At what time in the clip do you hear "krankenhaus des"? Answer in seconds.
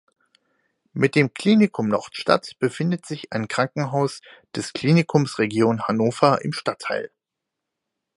3.47-4.73